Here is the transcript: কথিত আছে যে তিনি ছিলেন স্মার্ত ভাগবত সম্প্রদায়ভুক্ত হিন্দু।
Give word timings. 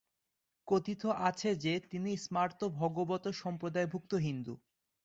কথিত 0.67 1.01
আছে 1.21 1.49
যে 1.55 1.73
তিনি 1.83 2.11
ছিলেন 2.11 2.23
স্মার্ত 2.25 2.59
ভাগবত 2.79 3.25
সম্প্রদায়ভুক্ত 3.41 4.11
হিন্দু। 4.25 4.53